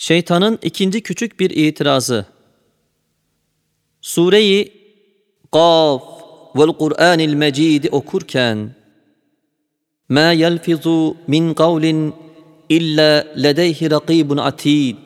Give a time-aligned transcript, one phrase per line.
[0.00, 2.26] Şeytanın ikinci küçük bir itirazı.
[4.00, 4.72] Sureyi
[5.52, 6.02] Kaf
[6.56, 8.74] vel Kur'anil Mecid okurken
[10.08, 12.14] Ma yelfizu min kavlin
[12.68, 14.96] illa ledeyhi rakibun atid.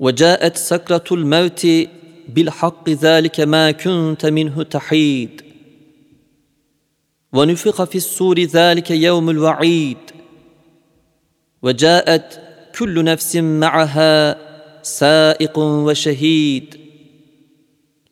[0.00, 1.90] Ve caet sakratul mevti
[2.28, 5.40] bil hakki zalike ma kunte minhu tahid.
[7.34, 10.04] Ve nufika fis suri zalike yevmul va'id.
[11.64, 12.46] Ve caet
[12.78, 14.36] كل نفس معها
[14.82, 16.76] سائق وشهيد.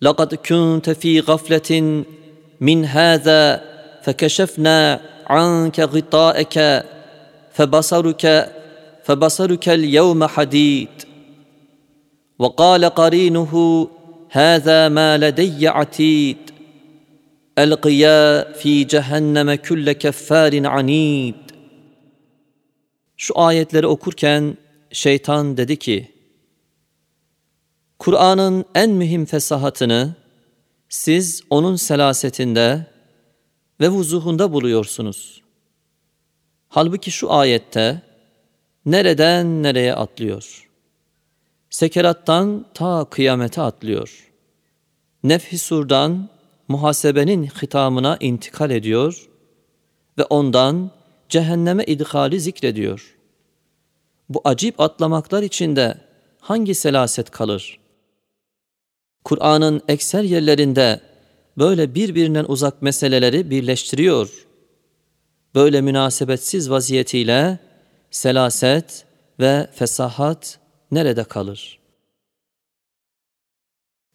[0.02, 2.04] لقد كنت في غفلة
[2.60, 3.62] من هذا
[4.02, 6.84] فكشفنا عنك غطاءك
[7.52, 8.52] فبصرك
[9.04, 10.88] فبصرك اليوم حديد.
[12.38, 13.88] وقال قرينه
[14.30, 16.36] هذا ما لدي عتيد.
[17.58, 21.43] ألقيا في cehenneme külle keffarin anid.
[23.16, 24.56] Şu ayetleri okurken
[24.92, 26.14] şeytan dedi ki,
[27.98, 30.14] Kur'an'ın en mühim fesahatını
[30.88, 32.86] siz onun selasetinde
[33.80, 35.42] ve vuzuhunda buluyorsunuz.
[36.68, 38.02] Halbuki şu ayette
[38.86, 40.68] nereden nereye atlıyor?
[41.70, 44.30] Sekerattan ta kıyamete atlıyor.
[45.22, 46.28] Nefhi surdan
[46.68, 49.28] muhasebenin hitamına intikal ediyor
[50.18, 50.90] ve ondan
[51.34, 53.16] cehenneme idhali zikrediyor.
[54.28, 55.98] Bu acip atlamaklar içinde
[56.40, 57.80] hangi selaset kalır?
[59.24, 61.00] Kur'an'ın ekser yerlerinde
[61.58, 64.46] böyle birbirinden uzak meseleleri birleştiriyor.
[65.54, 67.58] Böyle münasebetsiz vaziyetiyle
[68.10, 69.04] selaset
[69.40, 70.58] ve fesahat
[70.90, 71.78] nerede kalır?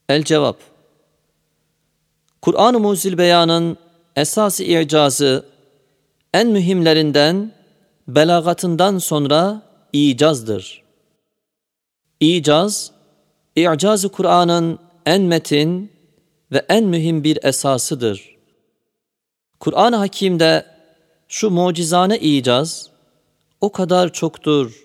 [0.09, 0.58] El cevap
[2.42, 3.78] Kur'an-ı Muzil Beyan'ın
[4.16, 5.58] esas icazı
[6.33, 7.52] en mühimlerinden
[8.08, 9.61] belagatından sonra
[9.94, 10.83] icazdır.
[12.19, 12.91] İcaz,
[13.55, 15.91] İcaz-ı Kur'an'ın en metin
[16.52, 18.36] ve en mühim bir esasıdır.
[19.59, 20.65] Kur'an-ı Hakim'de
[21.27, 22.89] şu mucizane icaz
[23.61, 24.83] o kadar çoktur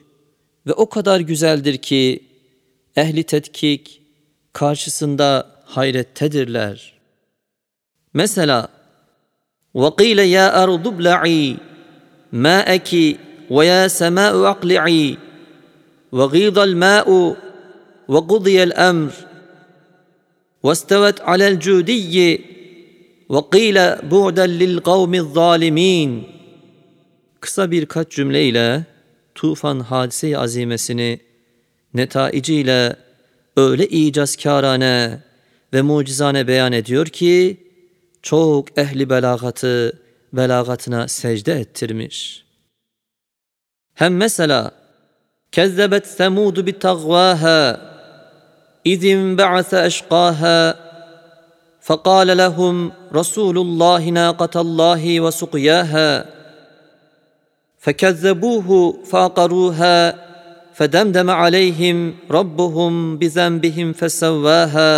[0.67, 2.29] ve o kadar güzeldir ki
[2.97, 4.03] ehli tetkik
[4.53, 6.95] karşısında hayrettedirler.
[8.15, 8.69] Mesela
[9.74, 11.58] وَقِيلَ يَا أَرْضُ ابْلَعِي
[12.34, 12.90] مَاءَكِ
[13.50, 15.18] وَيَا سَمَاءُ أَقْلِعِي
[16.12, 17.36] وَغِيضَ الْمَاءُ
[18.08, 19.12] وَقُضِيَ الْأَمْرُ
[20.64, 22.42] واستوت على الجودي
[23.30, 23.78] وقيل
[24.12, 26.24] بعدا للقوم الظالمين
[27.42, 28.86] Kısa birkaç cümleyle
[29.36, 31.20] tufan hadise-i azimesini
[31.94, 32.96] netaiciyle
[33.58, 35.20] öyle icazkârane
[35.74, 37.58] ve mucizane beyan ediyor ki
[38.25, 39.99] çok ehli belagatı
[40.33, 42.45] belagatına secde ettirmiş.
[43.95, 44.71] Hem mesela
[45.53, 47.61] kezzebet semudu bi tagvaha
[48.93, 50.61] إذ انبعث أشقاها
[51.87, 52.77] فقال لهم
[53.19, 56.11] رسول الله ناقة الله وسقياها
[57.85, 58.69] فكذبوه
[59.11, 59.99] فعقروها
[60.75, 61.99] فدمدم عليهم
[62.31, 64.95] ربهم بذنبهم فسواها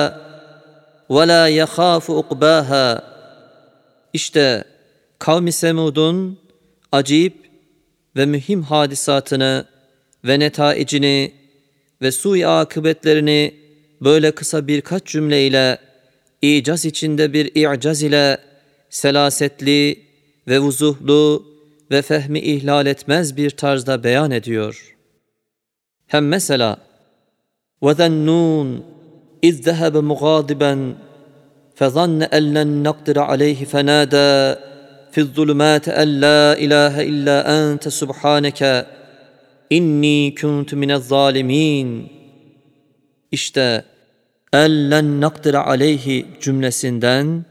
[1.09, 3.16] ولا يخاف uqbaha
[4.16, 4.64] İşte
[5.20, 6.40] kavmi Semud'un
[6.92, 7.50] acip
[8.16, 9.66] ve mühim hadisatını
[10.26, 11.34] ve netaicini
[12.02, 13.54] ve sui akıbetlerini
[14.02, 15.78] böyle kısa birkaç cümleyle,
[16.42, 18.38] icaz içinde bir i'caz ile
[18.90, 20.06] selasetli
[20.48, 21.46] ve vuzuhlu
[21.92, 24.96] ve fehmi ihlal etmez bir tarzda beyan ediyor.
[26.08, 26.78] Hem mesela
[27.82, 28.80] وَذَنُّونَ
[29.44, 30.94] اِذْ ذَهَبَ مُغَاضِبًا
[31.76, 34.32] فَظَنَّ أَنْ لَنْ نَقْدِرَ عَلَيْهِ فَنَادَى
[35.12, 38.62] فِي الظُّلُمَاتِ أَنْ لَا إِلَٰهَ إِلَّا أَنْتَ سُبْحَانَكَ
[39.78, 42.08] إِنِّي كُنْتُ مِنَ الظَّالِمِينَ
[43.32, 43.86] İşte
[44.54, 47.46] ellen nakdira aleyhi cümlesinden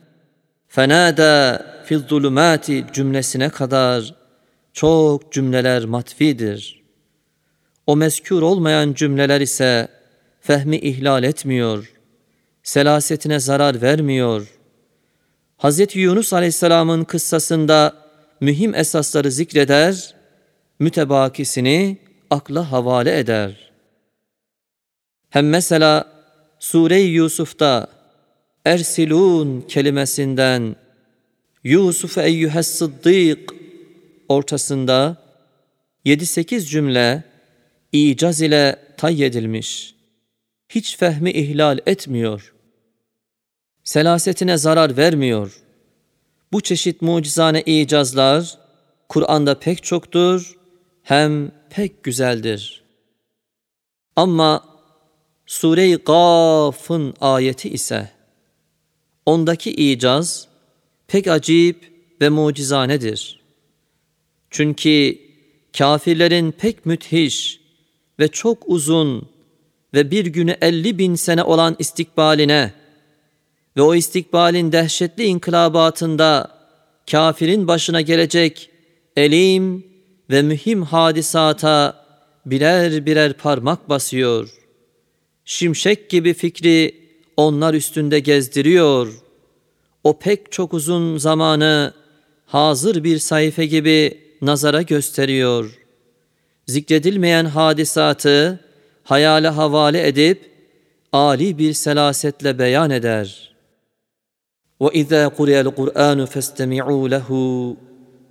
[0.69, 4.15] fenada fil zulumati cümlesine kadar
[4.73, 6.83] çok cümleler matfidir.
[7.87, 9.89] O mezkür olmayan cümleler ise
[10.41, 11.93] fehmi ihlal etmiyor,
[12.66, 14.48] selasetine zarar vermiyor.
[15.58, 15.96] Hz.
[15.96, 17.94] Yunus Aleyhisselam'ın kıssasında
[18.42, 20.16] mühim esasları zikreder,
[20.80, 21.98] mütebakisini
[22.30, 23.66] akla havale eder.''
[25.36, 26.08] Hem mesela
[26.60, 27.88] Sure-i Yusuf'ta
[28.66, 30.76] Ersilun kelimesinden
[31.64, 33.54] Yusuf eyyühes sıddık
[34.30, 35.18] ortasında
[36.06, 37.24] 7-8 cümle
[37.92, 39.96] icaz ile tayyedilmiş.
[40.70, 42.54] Hiç fehmi ihlal etmiyor.
[43.86, 45.62] Selasetine zarar vermiyor.
[46.52, 48.58] Bu çeşit mucizane icazlar
[49.10, 50.58] Kur'an'da pek çoktur
[51.04, 52.86] hem pek güzeldir.''
[54.16, 54.64] Ama
[55.46, 58.10] Sure-i Gaf'ın ayeti ise
[59.26, 60.48] ondaki icaz
[61.08, 61.92] pek acip
[62.22, 63.40] ve mucizanedir.
[64.50, 65.18] Çünkü
[65.78, 67.60] kafirlerin pek müthiş
[68.20, 69.30] ve çok uzun
[69.94, 72.74] ve bir günü elli bin sene olan istikbaline
[73.78, 76.52] ve o istikbalin dehşetli inkılabatında
[77.12, 78.70] kafirin başına gelecek
[79.16, 79.88] elim
[80.30, 82.06] ve mühim hadisata
[82.46, 84.50] birer birer parmak basıyor.
[85.46, 86.96] Şimşek gibi fikri
[87.38, 89.14] onlar üstünde gezdiriyor.
[90.04, 91.94] O pek çok uzun zamanı
[92.46, 95.80] hazır bir sayfa gibi nazara gösteriyor.
[96.68, 98.60] Zikredilmeyen hadisatı
[99.04, 100.52] hayale havale edip
[101.12, 103.55] âli bir selasetle beyan eder.
[104.81, 107.29] وَإِذَا قُرِيَ الْقُرْآنُ فَاسْتَمِعُوا لَهُ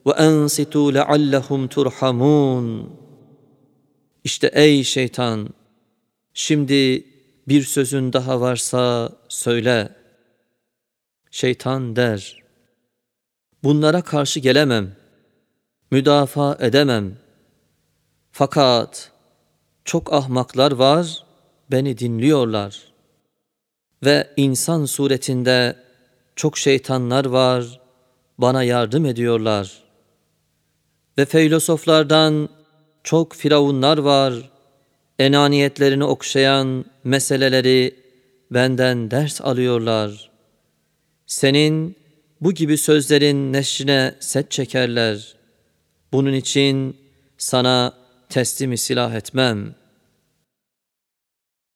[0.07, 2.85] وَاَنْسِتُوا لَعَلَّهُمْ تُرْحَمُونَ
[4.23, 5.49] İşte ey şeytan,
[6.33, 7.05] şimdi
[7.47, 9.89] bir sözün daha varsa söyle.
[11.31, 12.43] Şeytan der,
[13.63, 14.95] bunlara karşı gelemem,
[15.91, 17.17] müdafaa edemem.
[18.31, 19.11] Fakat
[19.85, 21.23] çok ahmaklar var,
[21.71, 22.93] beni dinliyorlar.
[24.05, 25.75] Ve insan suretinde
[26.36, 27.80] çok şeytanlar var,
[28.38, 29.82] bana yardım ediyorlar.
[31.18, 32.48] Ve filozoflardan
[33.04, 34.50] çok firavunlar var,
[35.18, 37.94] enaniyetlerini okşayan meseleleri
[38.50, 40.30] benden ders alıyorlar.
[41.26, 41.96] Senin
[42.40, 45.34] bu gibi sözlerin neşrine set çekerler.
[46.12, 46.96] Bunun için
[47.38, 47.94] sana
[48.28, 49.83] teslimi silah etmem.''